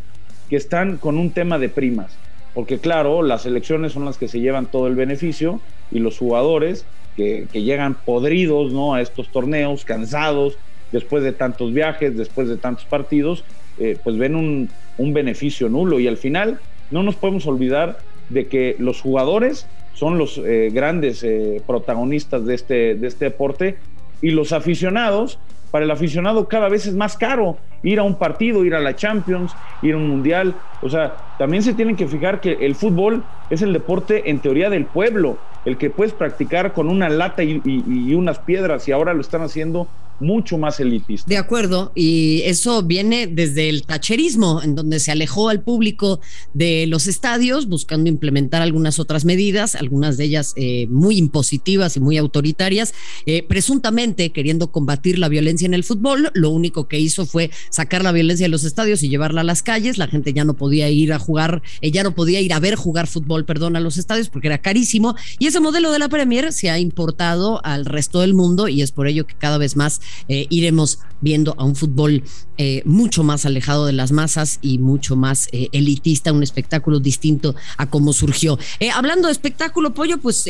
que 0.50 0.56
están 0.56 0.98
con 0.98 1.18
un 1.18 1.32
tema 1.32 1.60
de 1.60 1.70
primas. 1.70 2.18
Porque 2.54 2.80
claro, 2.80 3.22
las 3.22 3.44
selecciones 3.44 3.92
son 3.92 4.06
las 4.06 4.18
que 4.18 4.28
se 4.28 4.40
llevan 4.40 4.66
todo 4.66 4.88
el 4.88 4.96
beneficio 4.96 5.62
y 5.92 6.00
los 6.00 6.18
jugadores 6.18 6.86
que, 7.16 7.48
llegan 7.54 7.96
podridos 7.96 8.74
¿no? 8.74 8.96
a 8.96 9.02
estos 9.02 9.30
torneos, 9.30 9.86
cansados, 9.86 10.58
después 10.92 11.24
de 11.24 11.34
tantos 11.34 11.74
viajes, 11.74 12.18
después 12.18 12.48
de 12.48 12.58
tantos 12.58 12.86
partidos, 12.86 13.44
eh, 13.78 13.98
pues 14.04 14.18
ven 14.18 14.36
un, 14.36 14.70
un 14.98 15.14
beneficio 15.14 15.70
nulo. 15.70 16.00
Y 16.00 16.08
al 16.08 16.18
final 16.18 16.60
no 16.90 17.04
nos 17.04 17.16
podemos 17.16 17.46
olvidar 17.46 18.00
de 18.30 18.48
que 18.48 18.76
los 18.80 19.02
jugadores 19.02 19.68
son 19.94 20.18
los 20.18 20.38
eh, 20.38 20.70
grandes 20.72 21.24
eh, 21.24 21.62
protagonistas 21.66 22.46
de 22.46 22.54
este, 22.56 22.96
de 22.96 23.08
este 23.08 23.26
deporte 23.26 23.78
y 24.22 24.32
los 24.32 24.52
aficionados, 24.52 25.40
para 25.72 25.86
el 25.86 25.92
aficionado 25.92 26.48
cada 26.48 26.70
vez 26.70 26.86
es 26.86 26.94
más 26.94 27.18
caro 27.18 27.58
ir 27.84 28.00
a 28.00 28.04
un 28.04 28.16
partido, 28.16 28.64
ir 28.64 28.76
a 28.76 28.80
la 28.80 28.96
Champions, 28.96 29.54
ir 29.82 29.94
a 29.94 29.98
un 29.98 30.08
mundial. 30.08 30.56
O 30.82 30.90
sea, 30.90 31.18
también 31.38 31.64
se 31.64 31.74
tienen 31.74 31.96
que 31.96 32.08
fijar 32.08 32.42
que 32.42 32.54
el 32.62 32.76
fútbol 32.76 33.24
es 33.50 33.62
el 33.62 33.74
deporte 33.74 34.30
en 34.30 34.40
teoría 34.40 34.70
del 34.70 34.86
pueblo, 34.86 35.38
el 35.66 35.78
que 35.78 35.90
puedes 35.90 36.14
practicar 36.14 36.74
con 36.74 36.90
una 36.90 37.10
lata 37.10 37.44
y 37.44 38.14
unas 38.16 38.40
piedras 38.40 38.88
y 38.88 38.92
ahora 38.92 39.14
lo 39.14 39.22
están 39.22 39.42
haciendo 39.42 39.88
mucho 40.20 40.58
más 40.58 40.80
elitista. 40.80 41.28
De 41.28 41.38
acuerdo, 41.38 41.92
y 41.96 42.42
eso 42.46 42.84
viene 42.84 43.28
desde 43.28 43.70
el 43.70 43.84
tacherismo, 43.84 44.62
en 44.64 44.76
donde 44.76 45.00
se 45.00 45.12
alejó 45.12 45.50
al 45.50 45.62
público 45.62 46.20
de 46.54 46.86
los 46.88 47.08
estadios 47.08 47.68
buscando 47.68 48.10
implementar 48.10 48.62
algunas 48.62 49.00
otras 49.00 49.26
medidas, 49.26 49.76
algunas 49.76 50.18
de 50.18 50.26
ellas 50.26 50.54
eh, 50.56 50.88
muy 50.90 51.18
impositivas 51.18 51.98
y 51.98 52.00
muy 52.00 52.18
autoritarias, 52.18 52.94
eh, 53.26 53.44
presuntamente 53.44 54.32
queriendo 54.32 54.72
combatir 54.72 55.20
la 55.20 55.30
violencia 55.30 55.66
en 55.66 55.74
el 55.74 55.84
fútbol. 55.84 56.32
Lo 56.34 56.50
único 56.50 56.88
que 56.88 57.00
hizo 57.00 57.26
fue 57.26 57.52
sacar 57.70 58.04
la 58.04 58.12
violencia 58.12 58.46
de 58.46 58.50
los 58.50 58.64
estadios 58.64 59.04
y 59.04 59.10
llevarla 59.10 59.42
a 59.42 59.44
las 59.44 59.64
calles. 59.64 59.98
La 59.98 60.08
gente 60.08 60.34
ya 60.34 60.46
no 60.46 60.56
podía 60.56 60.90
ir 60.90 61.14
a 61.14 61.20
jugar, 61.20 61.62
eh, 61.82 61.92
ya 61.92 62.04
no 62.04 62.14
podía 62.16 62.42
ir 62.42 62.54
a 62.54 62.60
ver 62.60 62.76
jugar 62.76 63.08
fútbol, 63.08 63.46
perdón, 63.46 63.76
a 63.76 63.80
los 63.80 63.98
estadios 63.98 64.30
porque 64.30 64.48
era 64.48 64.60
carísimo. 64.60 65.16
Y 65.40 65.48
ese 65.48 65.60
modelo 65.60 65.92
de 65.92 66.00
la 66.00 66.10
Premier 66.10 66.52
se 66.52 66.70
ha 66.70 66.80
importado 66.80 67.64
al 67.64 67.86
resto 67.86 68.22
del 68.22 68.34
mundo 68.34 68.68
y 68.68 68.82
es 68.82 68.92
por 68.92 69.08
ello 69.08 69.28
que 69.28 69.36
cada 69.36 69.58
vez 69.58 69.76
más 69.76 70.02
eh, 70.28 70.48
iremos 70.50 71.00
viendo 71.20 71.56
a 71.58 71.64
un 71.64 71.76
fútbol 71.76 72.24
eh, 72.58 72.82
mucho 72.86 73.24
más 73.24 73.46
alejado 73.46 73.86
de 73.86 73.94
las 73.94 74.12
masas 74.12 74.60
y 74.62 74.78
mucho 74.78 75.16
más 75.16 75.50
elitista, 75.52 76.32
un 76.32 76.44
espectáculo 76.44 77.00
distinto 77.00 77.56
a 77.78 77.88
cómo 77.90 78.14
surgió. 78.14 78.60
hablando 78.94 79.28
de 79.28 79.32
espectáculo, 79.32 79.94
Pollo, 79.94 80.20
pues 80.20 80.48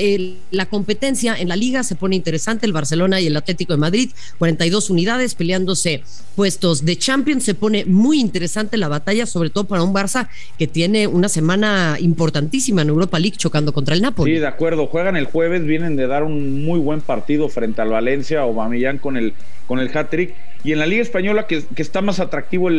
la 0.52 0.66
competencia 0.68 1.36
en 1.36 1.48
la 1.50 1.56
liga 1.56 1.84
se 1.84 1.96
pone 1.96 2.16
interesante. 2.16 2.66
El 2.66 2.74
Barcelona 2.74 3.22
y 3.22 3.28
el 3.28 3.38
Atlético 3.38 3.74
de 3.74 3.80
Madrid, 3.80 4.12
42 4.40 4.90
unidades 4.90 5.36
peleándose 5.36 6.04
puestos 6.36 6.86
de 6.86 6.98
Champions. 6.98 7.44
Se 7.44 7.54
pone 7.54 7.86
muy 7.86 8.20
interesante 8.20 8.78
la 8.78 8.88
batalla, 8.88 9.26
sobre 9.26 9.50
todo 9.50 9.66
para 9.66 9.84
un 9.84 9.94
Barça 9.94 10.30
que 10.58 10.68
tiene 10.68 11.08
una 11.08 11.30
semana 11.30 11.98
importantísima 12.00 12.82
en 12.82 12.90
Europa 12.90 13.20
League 13.20 13.38
chocando 13.38 13.74
contra 13.74 13.96
el 13.96 14.02
Napoli. 14.02 14.36
Sí, 14.36 14.40
de 14.40 14.48
acuerdo. 14.48 14.88
Juegan 14.88 15.16
el 15.16 15.26
jueves, 15.26 15.64
vienen 15.66 15.96
de 15.96 16.08
dar 16.08 16.24
un 16.24 16.64
muy 16.64 16.80
buen 16.80 17.02
partido 17.02 17.50
frente 17.50 17.82
al 17.82 17.90
Valencia, 17.90 18.46
o 18.46 18.54
Bamillán 18.54 18.98
con 18.98 19.18
el, 19.18 19.34
con 19.68 19.80
el 19.80 19.96
hat-trick. 19.96 20.34
Y 20.64 20.72
en 20.72 20.80
la 20.80 20.86
Liga 20.86 21.02
Española, 21.02 21.46
que, 21.48 21.64
está 21.76 22.02
más 22.02 22.20
atractivo 22.20 22.70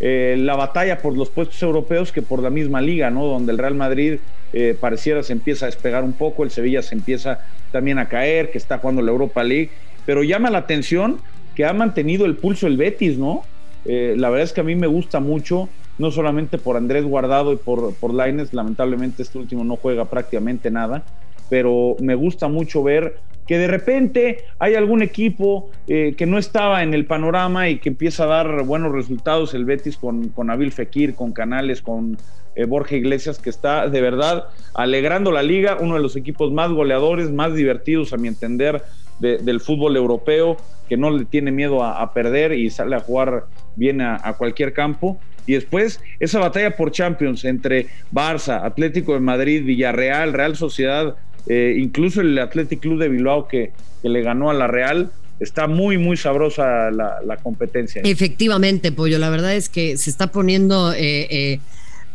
eh, 0.00 0.36
la 0.38 0.56
batalla 0.56 0.98
por 0.98 1.16
los 1.16 1.28
puestos 1.28 1.62
europeos 1.62 2.12
que 2.12 2.22
por 2.22 2.42
la 2.42 2.50
misma 2.50 2.80
liga, 2.80 3.10
¿no? 3.10 3.26
Donde 3.26 3.52
el 3.52 3.58
Real 3.58 3.74
Madrid 3.74 4.18
eh, 4.52 4.76
pareciera 4.78 5.22
se 5.22 5.32
empieza 5.32 5.66
a 5.66 5.68
despegar 5.68 6.04
un 6.04 6.12
poco, 6.12 6.44
el 6.44 6.50
Sevilla 6.50 6.82
se 6.82 6.94
empieza 6.94 7.40
también 7.72 7.98
a 7.98 8.08
caer, 8.08 8.50
que 8.50 8.58
está 8.58 8.78
jugando 8.78 9.02
la 9.02 9.10
Europa 9.10 9.44
League, 9.44 9.70
pero 10.06 10.22
llama 10.22 10.50
la 10.50 10.58
atención 10.58 11.18
que 11.54 11.64
ha 11.64 11.72
mantenido 11.72 12.26
el 12.26 12.36
pulso 12.36 12.66
el 12.66 12.76
Betis, 12.76 13.18
¿no? 13.18 13.42
Eh, 13.84 14.14
la 14.16 14.30
verdad 14.30 14.44
es 14.44 14.52
que 14.52 14.60
a 14.60 14.64
mí 14.64 14.74
me 14.74 14.86
gusta 14.86 15.20
mucho, 15.20 15.68
no 15.98 16.10
solamente 16.10 16.58
por 16.58 16.76
Andrés 16.76 17.04
Guardado 17.04 17.52
y 17.52 17.56
por, 17.56 17.94
por 17.94 18.14
Laines, 18.14 18.52
lamentablemente 18.52 19.22
este 19.22 19.38
último 19.38 19.64
no 19.64 19.76
juega 19.76 20.04
prácticamente 20.06 20.70
nada, 20.70 21.04
pero 21.48 21.96
me 22.00 22.14
gusta 22.14 22.48
mucho 22.48 22.82
ver 22.82 23.18
que 23.46 23.58
de 23.58 23.66
repente 23.66 24.44
hay 24.58 24.74
algún 24.74 25.02
equipo 25.02 25.70
eh, 25.86 26.14
que 26.16 26.26
no 26.26 26.38
estaba 26.38 26.82
en 26.82 26.94
el 26.94 27.06
panorama 27.06 27.68
y 27.68 27.78
que 27.78 27.88
empieza 27.88 28.24
a 28.24 28.26
dar 28.26 28.62
buenos 28.64 28.92
resultados, 28.92 29.54
el 29.54 29.64
Betis 29.64 29.96
con, 29.96 30.28
con 30.30 30.50
Abil 30.50 30.72
Fekir, 30.72 31.14
con 31.14 31.32
Canales, 31.32 31.80
con 31.80 32.18
eh, 32.56 32.64
Borja 32.64 32.96
Iglesias, 32.96 33.38
que 33.38 33.50
está 33.50 33.86
de 33.88 34.00
verdad 34.00 34.44
alegrando 34.74 35.30
la 35.30 35.42
liga, 35.42 35.76
uno 35.78 35.94
de 35.94 36.00
los 36.00 36.16
equipos 36.16 36.52
más 36.52 36.70
goleadores, 36.70 37.30
más 37.30 37.54
divertidos 37.54 38.14
a 38.14 38.16
mi 38.16 38.28
entender 38.28 38.82
del 39.18 39.60
fútbol 39.60 39.96
europeo, 39.96 40.56
que 40.88 40.96
no 40.96 41.10
le 41.10 41.24
tiene 41.24 41.50
miedo 41.50 41.82
a, 41.82 42.12
perder 42.12 42.52
y 42.52 42.68
sale 42.68 42.96
a 42.96 43.00
jugar 43.00 43.46
bien 43.74 44.00
a, 44.00 44.34
cualquier 44.36 44.72
campo. 44.72 45.18
Y 45.46 45.54
después 45.54 46.00
esa 46.20 46.38
batalla 46.38 46.76
por 46.76 46.90
Champions 46.90 47.44
entre 47.44 47.86
Barça, 48.12 48.62
Atlético 48.62 49.14
de 49.14 49.20
Madrid, 49.20 49.64
Villarreal, 49.64 50.32
Real 50.32 50.56
Sociedad, 50.56 51.16
eh, 51.46 51.76
incluso 51.78 52.20
el 52.20 52.38
Athletic 52.38 52.80
Club 52.80 52.98
de 52.98 53.08
Bilbao 53.08 53.48
que, 53.48 53.72
que, 54.02 54.08
le 54.08 54.22
ganó 54.22 54.50
a 54.50 54.54
la 54.54 54.66
Real. 54.66 55.10
Está 55.38 55.66
muy, 55.66 55.98
muy 55.98 56.16
sabrosa 56.16 56.90
la, 56.90 57.36
competencia. 57.42 58.00
Efectivamente, 58.04 58.90
Pollo. 58.90 59.18
La 59.18 59.28
verdad 59.28 59.54
es 59.54 59.68
que 59.68 59.98
se 59.98 60.08
está 60.08 60.28
poniendo 60.28 60.94
eh, 60.94 61.60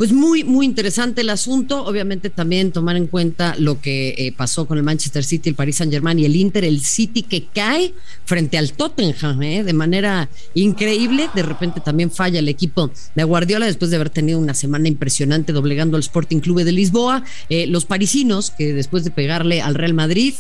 pues 0.02 0.14
muy, 0.14 0.44
muy 0.44 0.66
interesante 0.66 1.22
el 1.22 1.30
asunto. 1.30 1.86
Obviamente 1.86 2.32
también 2.32 2.72
tomar 2.72 2.96
en 2.96 3.06
cuenta 3.06 3.54
lo 3.60 3.80
que 3.80 4.16
eh, 4.18 4.34
pasó 4.36 4.66
con 4.66 4.80
el 4.80 4.84
Manchester 4.84 5.24
City, 5.24 5.50
el 5.50 5.56
Paris 5.56 5.76
Saint 5.76 5.94
Germain 5.94 6.18
y 6.18 6.26
el 6.26 6.36
Inter, 6.36 6.66
el 6.66 6.82
City 6.82 7.22
que 7.22 7.44
cae 7.54 7.94
frente 8.26 8.58
al 8.58 8.74
Tottenham 8.74 9.44
eh, 9.44 9.64
de 9.64 9.74
manera 9.74 10.28
increíble. 10.56 11.30
De 11.36 11.44
repente 11.44 11.82
también 11.82 12.10
falla 12.10 12.40
el 12.40 12.50
equipo 12.50 12.90
de 13.14 13.24
Guardiola 13.24 13.68
después 13.68 13.92
de 13.92 13.98
haber 13.98 14.10
tenido 14.10 14.40
una 14.40 14.56
semana 14.56 14.88
impresionante 14.88 15.54
doblegando 15.54 15.98
al 15.98 16.02
Sporting 16.02 16.40
Club 16.40 16.64
de 16.64 16.72
Lisboa. 16.72 17.24
Eh, 17.50 17.68
los 17.68 17.86
parisinos 17.86 18.50
que 18.50 18.74
después 18.74 19.04
de 19.04 19.12
pegarle 19.12 19.62
al 19.62 19.76
Real 19.76 19.94
Madrid 19.94 20.34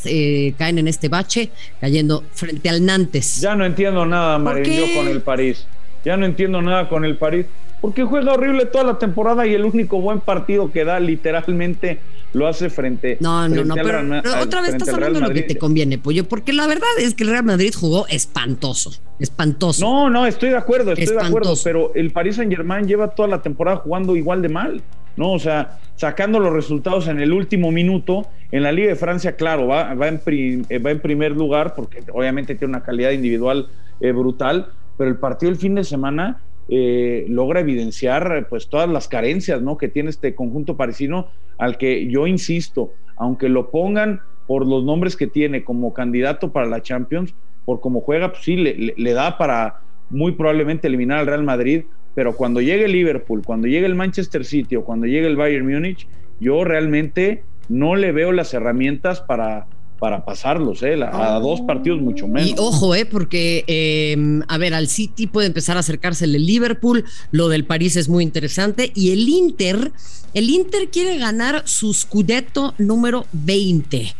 caen 0.57 0.79
en 0.79 0.87
este 0.87 1.07
bache, 1.07 1.51
cayendo 1.79 2.23
frente 2.33 2.67
al 2.67 2.83
Nantes. 2.83 3.39
Ya 3.41 3.53
no 3.53 3.63
entiendo 3.63 4.07
nada, 4.07 4.39
Marín, 4.39 4.95
con 4.95 5.07
el 5.07 5.21
París. 5.21 5.67
Ya 6.03 6.17
no 6.17 6.25
entiendo 6.25 6.63
nada 6.63 6.89
con 6.89 7.05
el 7.05 7.15
París 7.15 7.45
porque 7.81 8.03
juega 8.03 8.33
horrible 8.33 8.65
toda 8.67 8.83
la 8.83 9.00
temporada 9.00 9.45
y 9.47 9.53
el 9.55 9.65
único 9.65 10.00
buen 10.00 10.19
partido 10.19 10.71
que 10.71 10.85
da 10.85 11.00
literalmente 11.00 12.00
lo 12.33 12.47
hace 12.47 12.69
frente 12.69 13.17
No, 13.19 13.50
no, 13.50 13.65
no, 13.65 13.75
pero, 13.75 14.00
otra 14.41 14.61
vez 14.61 14.75
estás 14.75 14.89
hablando 14.89 15.19
de 15.19 15.27
lo 15.27 15.33
que 15.33 15.41
te 15.41 15.57
conviene, 15.57 15.97
Pollo, 15.97 16.27
porque 16.27 16.53
la 16.53 16.67
verdad 16.67 16.88
es 17.00 17.15
que 17.15 17.23
el 17.23 17.31
Real 17.31 17.43
Madrid 17.43 17.73
jugó 17.75 18.07
espantoso, 18.07 18.91
espantoso. 19.19 19.83
No, 19.83 20.09
no, 20.09 20.25
estoy 20.25 20.50
de 20.50 20.57
acuerdo, 20.57 20.93
estoy 20.93 21.17
de 21.17 21.23
acuerdo, 21.23 21.55
pero 21.63 21.91
el 21.95 22.11
Paris 22.11 22.38
Saint-Germain 22.38 22.88
lleva 22.88 23.09
toda 23.09 23.27
la 23.27 23.41
temporada 23.41 23.77
jugando 23.77 24.15
igual 24.15 24.41
de 24.41 24.50
mal, 24.50 24.81
¿no? 25.17 25.33
O 25.33 25.39
sea, 25.39 25.79
sacando 25.95 26.39
los 26.39 26.53
resultados 26.53 27.07
en 27.07 27.19
el 27.19 27.33
último 27.33 27.71
minuto. 27.71 28.27
En 28.51 28.63
la 28.63 28.71
Liga 28.73 28.89
de 28.89 28.95
Francia, 28.95 29.38
claro, 29.38 29.67
va, 29.67 29.93
va, 29.93 30.09
en, 30.09 30.21
eh, 30.27 30.79
va 30.79 30.91
en 30.91 31.00
primer 31.00 31.31
lugar 31.31 31.73
porque 31.73 32.03
obviamente 32.11 32.55
tiene 32.55 32.71
una 32.71 32.83
calidad 32.83 33.11
individual 33.11 33.67
eh, 34.01 34.11
brutal, 34.11 34.73
pero 34.97 35.09
el 35.09 35.15
partido 35.15 35.50
el 35.51 35.57
fin 35.57 35.75
de 35.75 35.85
semana 35.85 36.41
eh, 36.69 37.25
logra 37.27 37.59
evidenciar 37.59 38.47
pues 38.49 38.69
todas 38.69 38.89
las 38.89 39.07
carencias 39.07 39.61
¿no? 39.61 39.77
que 39.77 39.89
tiene 39.89 40.09
este 40.09 40.35
conjunto 40.35 40.77
parisino 40.77 41.27
al 41.57 41.77
que 41.77 42.07
yo 42.07 42.27
insisto, 42.27 42.93
aunque 43.15 43.49
lo 43.49 43.69
pongan 43.69 44.21
por 44.47 44.67
los 44.67 44.83
nombres 44.83 45.15
que 45.15 45.27
tiene 45.27 45.63
como 45.63 45.93
candidato 45.93 46.51
para 46.51 46.67
la 46.67 46.81
Champions, 46.81 47.33
por 47.65 47.79
cómo 47.79 48.01
juega, 48.01 48.31
pues 48.31 48.43
sí, 48.43 48.55
le, 48.55 49.13
da 49.13 49.37
para 49.37 49.81
muy 50.09 50.33
probablemente 50.33 50.87
eliminar 50.87 51.19
al 51.19 51.27
Real 51.27 51.43
Madrid, 51.43 51.83
pero 52.15 52.35
cuando 52.35 52.61
llegue 52.61 52.85
el 52.85 52.91
Liverpool, 52.91 53.43
cuando 53.45 53.67
llegue 53.67 53.85
el 53.85 53.95
Manchester 53.95 54.43
City 54.43 54.75
o 54.75 54.83
cuando 54.83 55.05
llegue 55.05 55.27
el 55.27 55.37
Bayern 55.37 55.67
Múnich, 55.67 56.07
yo 56.39 56.63
realmente 56.63 57.43
no 57.69 57.95
le 57.95 58.11
veo 58.11 58.31
las 58.31 58.53
herramientas 58.53 59.21
para, 59.21 59.67
para 60.01 60.25
pasarlos, 60.25 60.81
¿eh? 60.81 61.00
a 61.03 61.39
dos 61.39 61.62
partidos 61.62 62.01
mucho 62.01 62.27
menos. 62.27 62.50
Y 62.50 62.55
ojo, 62.58 62.96
¿eh? 62.96 63.05
porque, 63.05 63.63
em, 63.67 64.41
a 64.48 64.58
ver, 64.58 64.74
al 64.74 64.88
City 64.88 65.27
puede 65.27 65.46
empezar 65.46 65.77
a 65.77 65.81
acercarse 65.81 66.25
el 66.25 66.43
Liverpool, 66.43 67.05
lo 67.29 67.50
del 67.50 67.65
París 67.65 67.96
es 67.98 68.10
muy 68.10 68.24
interesante, 68.24 68.91
y 68.96 69.12
el 69.12 69.29
Inter, 69.29 69.91
el 70.34 70.50
Inter 70.50 70.89
quiere 70.89 71.20
ganar 71.20 71.62
su 71.67 71.93
Scudetto 71.93 72.74
número 72.79 73.27
20. 73.34 74.15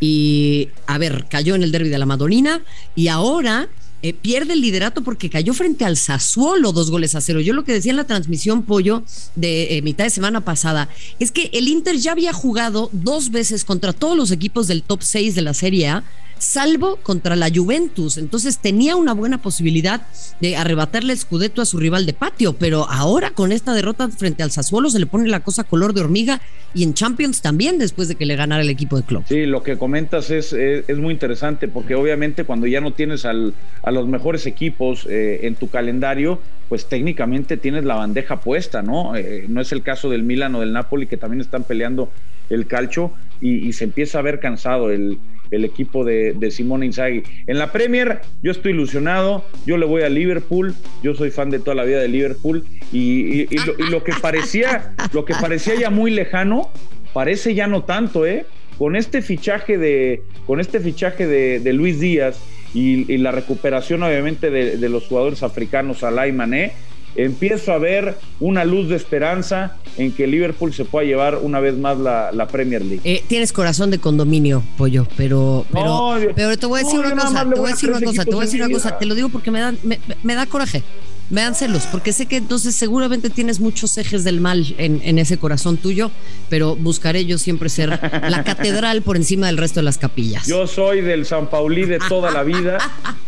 Y, 0.00 0.70
a 0.88 0.98
ver, 0.98 1.26
cayó 1.30 1.54
en 1.54 1.62
el 1.62 1.70
derby 1.70 1.90
de 1.90 1.98
la 1.98 2.06
Madonina 2.06 2.62
y 2.96 3.06
ahora 3.06 3.68
eh, 4.04 4.12
pierde 4.12 4.52
el 4.52 4.60
liderato 4.60 5.02
porque 5.02 5.30
cayó 5.30 5.54
frente 5.54 5.86
al 5.86 5.96
Sassuolo 5.96 6.72
dos 6.72 6.90
goles 6.90 7.14
a 7.14 7.22
cero. 7.22 7.40
Yo 7.40 7.54
lo 7.54 7.64
que 7.64 7.72
decía 7.72 7.90
en 7.90 7.96
la 7.96 8.04
transmisión 8.04 8.62
Pollo 8.62 9.02
de 9.34 9.78
eh, 9.78 9.80
mitad 9.80 10.04
de 10.04 10.10
semana 10.10 10.42
pasada 10.42 10.90
es 11.18 11.32
que 11.32 11.48
el 11.54 11.68
Inter 11.68 11.96
ya 11.96 12.12
había 12.12 12.34
jugado 12.34 12.90
dos 12.92 13.30
veces 13.30 13.64
contra 13.64 13.94
todos 13.94 14.14
los 14.14 14.30
equipos 14.30 14.66
del 14.66 14.82
top 14.82 15.00
6 15.02 15.34
de 15.34 15.40
la 15.40 15.54
Serie 15.54 15.88
A 15.88 16.04
salvo 16.44 16.96
contra 17.02 17.36
la 17.36 17.48
Juventus. 17.52 18.18
Entonces 18.18 18.58
tenía 18.58 18.96
una 18.96 19.14
buena 19.14 19.40
posibilidad 19.40 20.02
de 20.40 20.56
arrebatarle 20.56 21.12
el 21.12 21.18
Scudetto 21.18 21.62
a 21.62 21.64
su 21.64 21.78
rival 21.78 22.04
de 22.06 22.12
patio, 22.12 22.52
pero 22.52 22.86
ahora 22.88 23.30
con 23.30 23.50
esta 23.50 23.72
derrota 23.72 24.08
frente 24.10 24.42
al 24.42 24.50
Sassuolo 24.50 24.90
se 24.90 24.98
le 24.98 25.06
pone 25.06 25.28
la 25.28 25.40
cosa 25.40 25.64
color 25.64 25.94
de 25.94 26.02
hormiga 26.02 26.40
y 26.74 26.82
en 26.82 26.92
Champions 26.92 27.40
también 27.40 27.78
después 27.78 28.08
de 28.08 28.16
que 28.16 28.26
le 28.26 28.36
ganara 28.36 28.62
el 28.62 28.68
equipo 28.68 28.96
de 28.96 29.04
club. 29.04 29.24
Sí, 29.26 29.46
lo 29.46 29.62
que 29.62 29.78
comentas 29.78 30.30
es, 30.30 30.52
es, 30.52 30.98
muy 30.98 31.14
interesante 31.14 31.66
porque 31.66 31.94
obviamente 31.94 32.44
cuando 32.44 32.66
ya 32.66 32.80
no 32.80 32.92
tienes 32.92 33.24
al, 33.24 33.54
a 33.82 33.90
los 33.90 34.06
mejores 34.06 34.46
equipos 34.46 35.06
eh, 35.08 35.40
en 35.46 35.54
tu 35.54 35.70
calendario, 35.70 36.40
pues 36.68 36.86
técnicamente 36.86 37.56
tienes 37.56 37.84
la 37.84 37.94
bandeja 37.94 38.40
puesta, 38.40 38.82
¿no? 38.82 39.16
Eh, 39.16 39.46
no 39.48 39.60
es 39.60 39.72
el 39.72 39.82
caso 39.82 40.10
del 40.10 40.24
Milan 40.24 40.54
o 40.54 40.60
del 40.60 40.72
Napoli 40.72 41.06
que 41.06 41.16
también 41.16 41.40
están 41.40 41.64
peleando 41.64 42.10
el 42.50 42.66
calcho 42.66 43.12
y, 43.40 43.66
y 43.66 43.72
se 43.72 43.84
empieza 43.84 44.18
a 44.18 44.22
ver 44.22 44.40
cansado 44.40 44.90
el, 44.90 45.18
el 45.54 45.64
equipo 45.64 46.04
de, 46.04 46.32
de 46.32 46.50
Simone 46.50 46.86
Inzaghi. 46.86 47.22
En 47.46 47.58
la 47.58 47.72
Premier 47.72 48.20
yo 48.42 48.50
estoy 48.50 48.72
ilusionado, 48.72 49.44
yo 49.66 49.76
le 49.76 49.86
voy 49.86 50.02
a 50.02 50.08
Liverpool, 50.08 50.74
yo 51.02 51.14
soy 51.14 51.30
fan 51.30 51.50
de 51.50 51.58
toda 51.58 51.74
la 51.74 51.84
vida 51.84 52.00
de 52.00 52.08
Liverpool 52.08 52.64
y, 52.92 53.46
lo, 53.90 54.04
que 54.04 54.12
parecía, 54.20 54.94
lo 55.12 55.24
que 55.24 55.34
parecía 55.34 55.74
ya 55.74 55.90
muy 55.90 56.10
lejano, 56.10 56.70
parece 57.12 57.54
ya 57.54 57.66
no 57.66 57.84
tanto, 57.84 58.26
¿eh? 58.26 58.46
Con 58.78 58.96
este 58.96 59.22
fichaje 59.22 59.78
de, 59.78 60.22
con 60.46 60.60
este 60.60 60.80
fichaje 60.80 61.26
de, 61.26 61.72
Luis 61.72 62.00
Díaz 62.00 62.40
y, 62.72 63.18
la 63.18 63.32
recuperación 63.32 64.02
obviamente 64.02 64.50
de, 64.50 64.88
los 64.88 65.06
jugadores 65.06 65.42
africanos, 65.42 66.02
Alay 66.02 66.32
Mané, 66.32 66.72
empiezo 67.16 67.72
a 67.72 67.78
ver 67.78 68.18
una 68.40 68.64
luz 68.64 68.88
de 68.88 68.96
esperanza 68.96 69.76
en 69.96 70.12
que 70.12 70.26
Liverpool 70.26 70.74
se 70.74 70.84
pueda 70.84 71.06
llevar 71.06 71.38
una 71.38 71.60
vez 71.60 71.76
más 71.76 71.98
la, 71.98 72.48
Premier 72.50 72.82
League. 72.82 73.00
Eh, 73.04 73.24
tienes 73.26 73.52
corazón 73.52 73.90
de 73.90 73.98
condominio, 73.98 74.62
pollo, 74.76 75.06
pero, 75.16 75.64
pero, 75.72 76.16
pero 76.34 76.56
te 76.56 76.66
voy 76.66 76.80
a 76.80 76.84
decir 76.84 77.00
una 77.00 77.16
cosa, 77.16 77.48
te 77.48 77.60
voy 77.60 77.68
a 77.68 77.72
decir 77.72 77.90
una 77.90 78.00
cosa, 78.00 78.24
te 78.24 78.30
voy 78.30 78.42
a 78.42 78.44
decir 78.44 78.62
una 78.62 78.72
cosa, 78.72 78.98
te 78.98 79.06
lo 79.06 79.14
digo 79.14 79.28
porque 79.28 79.50
me 79.50 79.60
da, 79.60 79.74
me, 80.22 80.34
da 80.34 80.46
coraje. 80.46 80.82
Véanselos, 81.30 81.86
porque 81.90 82.12
sé 82.12 82.26
que 82.26 82.36
entonces 82.36 82.74
seguramente 82.74 83.30
tienes 83.30 83.60
muchos 83.60 83.96
ejes 83.98 84.24
del 84.24 84.40
mal 84.40 84.74
en, 84.78 85.18
ese 85.18 85.38
corazón 85.38 85.76
tuyo, 85.76 86.10
pero 86.48 86.76
buscaré 86.76 87.24
yo 87.24 87.38
siempre 87.38 87.68
ser 87.68 87.88
la 87.88 88.44
catedral 88.44 89.02
por 89.02 89.16
encima 89.16 89.46
del 89.46 89.56
resto 89.56 89.80
de 89.80 89.84
las 89.84 89.98
capillas. 89.98 90.46
Yo 90.46 90.66
soy 90.66 91.00
del 91.00 91.26
San 91.26 91.48
Pauli 91.48 91.84
de 91.84 91.98
toda 91.98 92.30
la 92.30 92.42
vida, 92.42 92.78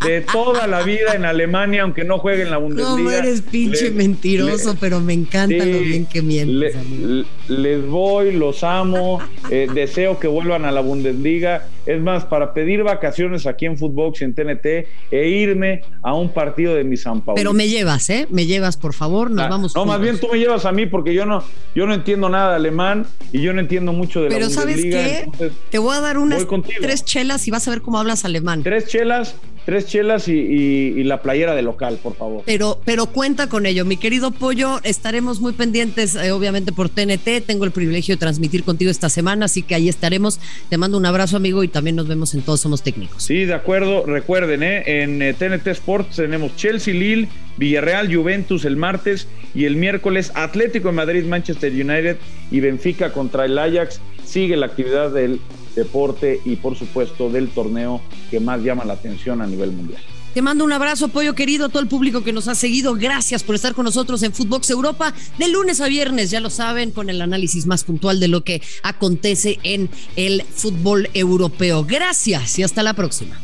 de 0.04 0.20
toda 0.20 0.66
la 0.66 0.82
vida 0.82 1.14
en 1.14 1.24
Alemania, 1.24 1.82
aunque 1.82 2.04
no 2.04 2.18
juegue 2.18 2.42
en 2.42 2.50
la 2.50 2.58
Bundesliga. 2.58 2.98
No 2.98 3.10
eres 3.10 3.42
pinche 3.42 3.90
mentiroso, 3.90 4.76
pero 4.78 5.00
me 5.00 5.12
encanta 5.12 5.64
lo 5.64 5.78
bien 5.80 6.06
que 6.06 6.22
mientes. 6.22 6.74
les 7.48 7.86
voy, 7.86 8.32
los 8.32 8.62
amo, 8.62 9.20
eh, 9.50 9.68
deseo 9.72 10.18
que 10.18 10.28
vuelvan 10.28 10.64
a 10.64 10.72
la 10.72 10.80
Bundesliga. 10.80 11.68
Es 11.86 12.00
más, 12.00 12.24
para 12.24 12.52
pedir 12.52 12.82
vacaciones 12.82 13.46
aquí 13.46 13.66
en 13.66 13.78
Footbox 13.78 14.20
y 14.20 14.24
en 14.24 14.34
TNT 14.34 14.66
e 15.10 15.28
irme 15.28 15.82
a 16.02 16.14
un 16.14 16.30
partido 16.30 16.74
de 16.74 16.84
mi 16.84 16.96
San 16.96 17.20
Paulo. 17.20 17.36
Pero 17.36 17.52
me 17.52 17.68
llevas, 17.68 18.10
¿eh? 18.10 18.26
Me 18.30 18.46
llevas, 18.46 18.76
por 18.76 18.92
favor, 18.92 19.30
nos 19.30 19.46
ah, 19.46 19.48
vamos. 19.48 19.74
No, 19.74 19.86
más 19.86 20.00
bien 20.00 20.18
tú 20.18 20.28
me 20.32 20.38
llevas 20.38 20.64
a 20.64 20.72
mí 20.72 20.86
porque 20.86 21.14
yo 21.14 21.24
no, 21.26 21.42
yo 21.74 21.86
no 21.86 21.94
entiendo 21.94 22.28
nada 22.28 22.50
de 22.50 22.56
alemán 22.56 23.06
y 23.32 23.40
yo 23.40 23.52
no 23.52 23.60
entiendo 23.60 23.92
mucho 23.92 24.22
de 24.22 24.28
Pero 24.28 24.48
la 24.48 24.54
Bundesliga. 24.54 24.98
Pero 24.98 25.32
¿sabes 25.32 25.52
qué? 25.52 25.52
Te 25.70 25.78
voy 25.78 25.96
a 25.96 26.00
dar 26.00 26.18
unas 26.18 26.46
tres 26.80 27.04
chelas 27.04 27.46
y 27.46 27.50
vas 27.50 27.66
a 27.68 27.70
ver 27.70 27.82
cómo 27.82 27.98
hablas 27.98 28.24
alemán. 28.24 28.62
Tres 28.62 28.86
chelas 28.86 29.36
tres 29.66 29.86
chelas 29.86 30.28
y, 30.28 31.02
la 31.04 31.20
playera 31.20 31.54
de 31.54 31.62
local, 31.62 31.98
por 32.02 32.16
favor. 32.16 32.42
Pero, 32.46 32.80
pero 32.84 33.06
cuenta 33.06 33.48
con 33.48 33.66
ello, 33.66 33.84
mi 33.84 33.96
querido 33.96 34.30
Pollo. 34.30 34.80
Estaremos 34.82 35.40
muy 35.40 35.52
pendientes, 35.52 36.14
eh, 36.14 36.30
obviamente, 36.30 36.72
por 36.72 36.88
TNT. 36.88 37.42
Tengo 37.44 37.64
el 37.64 37.72
privilegio 37.72 38.14
de 38.14 38.20
transmitir 38.20 38.64
contigo 38.64 38.90
esta 38.90 39.08
semana, 39.08 39.44
así 39.44 39.62
que 39.62 39.74
ahí 39.74 39.88
estaremos. 39.88 40.40
Te 40.70 40.78
mando 40.78 40.96
un 40.96 41.04
abrazo, 41.04 41.36
amigo, 41.36 41.62
y 41.64 41.68
también 41.68 41.96
nos 41.96 42.06
vemos 42.08 42.34
en 42.34 42.42
Todos 42.42 42.60
Somos 42.60 42.82
Técnicos. 42.82 43.22
Sí, 43.22 43.44
de 43.44 43.54
acuerdo. 43.54 44.06
Recuerden, 44.06 44.62
¿eh? 44.62 45.02
en 45.02 45.18
TNT 45.34 45.66
eh, 45.66 45.70
Sports 45.72 46.16
tenemos 46.16 46.54
Chelsea, 46.56 46.94
Lille, 46.94 47.28
Villarreal, 47.56 48.14
Juventus 48.14 48.64
el 48.64 48.76
martes 48.76 49.26
y 49.54 49.64
el 49.64 49.76
miércoles 49.76 50.30
Atlético 50.34 50.88
de 50.88 50.94
Madrid, 50.94 51.24
Manchester 51.24 51.72
United 51.72 52.16
y 52.52 52.60
Benfica 52.60 53.12
contra 53.12 53.44
el 53.44 53.58
Ajax. 53.58 54.00
Sigue 54.24 54.56
la 54.56 54.66
actividad 54.66 55.10
del 55.10 55.40
deporte 55.76 56.40
y 56.44 56.56
por 56.56 56.76
supuesto 56.76 57.30
del 57.30 57.50
torneo 57.50 58.00
que 58.30 58.40
más 58.40 58.60
llama 58.62 58.84
la 58.84 58.94
atención 58.94 59.40
a 59.40 59.46
nivel 59.46 59.70
mundial. 59.70 60.02
Te 60.34 60.42
mando 60.42 60.64
un 60.64 60.72
abrazo, 60.72 61.08
pollo 61.08 61.34
querido, 61.34 61.64
a 61.64 61.68
todo 61.70 61.80
el 61.80 61.88
público 61.88 62.22
que 62.22 62.30
nos 62.30 62.46
ha 62.46 62.54
seguido. 62.54 62.94
Gracias 62.94 63.42
por 63.42 63.54
estar 63.54 63.74
con 63.74 63.86
nosotros 63.86 64.22
en 64.22 64.34
Footbox 64.34 64.68
Europa 64.68 65.14
de 65.38 65.48
lunes 65.48 65.80
a 65.80 65.86
viernes, 65.86 66.30
ya 66.30 66.40
lo 66.40 66.50
saben, 66.50 66.90
con 66.90 67.08
el 67.08 67.22
análisis 67.22 67.64
más 67.64 67.84
puntual 67.84 68.20
de 68.20 68.28
lo 68.28 68.44
que 68.44 68.60
acontece 68.82 69.58
en 69.62 69.88
el 70.16 70.42
fútbol 70.42 71.08
europeo. 71.14 71.86
Gracias 71.88 72.58
y 72.58 72.64
hasta 72.64 72.82
la 72.82 72.92
próxima. 72.92 73.40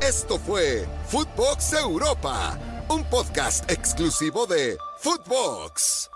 Esto 0.00 0.38
fue 0.38 0.86
Footbox 1.10 1.74
Europa, 1.74 2.58
un 2.88 3.04
podcast 3.10 3.70
exclusivo 3.70 4.46
de 4.46 4.78
Footbox. 5.00 6.13